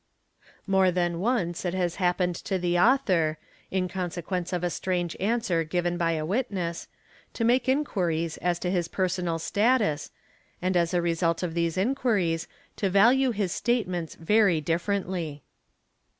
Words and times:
More 0.65 0.89
than 0.89 1.19
once 1.19 1.63
it 1.63 1.75
has 1.75 1.97
happened 1.97 2.33
to 2.37 2.57
the 2.57 2.73
auther, 2.75 3.37
in 3.69 3.87
consequence 3.87 4.51
of 4.51 4.63
a 4.63 4.71
strange 4.71 5.15
answer 5.19 5.63
given 5.63 5.95
by 5.95 6.13
a 6.13 6.25
witness, 6.25 6.87
to 7.33 7.43
make 7.43 7.69
enquiries 7.69 8.37
as 8.37 8.57
to 8.65 8.71
his 8.71 8.87
personal 8.87 9.37
status, 9.37 10.09
and 10.59 10.75
as 10.75 10.95
a 10.95 11.03
result 11.03 11.43
of 11.43 11.53
these 11.53 11.77
enquiries 11.77 12.47
to 12.77 12.89
value 12.89 13.29
his 13.29 13.51
statements 13.51 14.15
very 14.15 14.59
FP 14.59 14.65
differently. 14.65 15.43